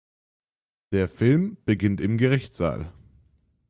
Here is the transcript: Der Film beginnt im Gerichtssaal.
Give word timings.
Der 0.93 1.07
Film 1.07 1.57
beginnt 1.65 2.01
im 2.01 2.17
Gerichtssaal. 2.17 2.91